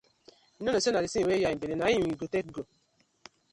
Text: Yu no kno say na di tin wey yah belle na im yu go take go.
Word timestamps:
Yu 0.55 0.61
no 0.63 0.69
kno 0.71 0.79
say 0.83 0.91
na 0.91 1.01
di 1.03 1.09
tin 1.11 1.27
wey 1.27 1.41
yah 1.43 1.57
belle 1.59 1.75
na 1.77 1.91
im 1.95 2.05
yu 2.09 2.17
go 2.19 2.25
take 2.33 2.51
go. 2.55 2.63